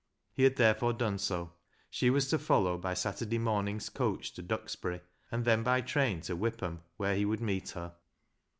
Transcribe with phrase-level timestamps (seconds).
[0.33, 1.53] He had therefore done so.
[1.91, 6.33] She was to follow by Saturday morning's coach to Duxbury, and then by train to
[6.35, 7.93] Whipham, where he would meet her.